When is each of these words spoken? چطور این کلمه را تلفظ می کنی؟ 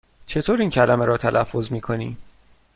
چطور 0.25 0.59
این 0.61 0.69
کلمه 0.69 1.05
را 1.05 1.17
تلفظ 1.17 1.71
می 1.71 1.81
کنی؟ 1.81 2.17